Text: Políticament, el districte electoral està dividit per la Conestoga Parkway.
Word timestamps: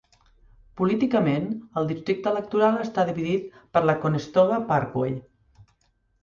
Políticament, 0.79 1.43
el 1.81 1.89
districte 1.91 2.31
electoral 2.35 2.79
està 2.85 3.05
dividit 3.11 3.61
per 3.77 3.85
la 3.89 3.97
Conestoga 4.07 4.59
Parkway. 4.73 5.15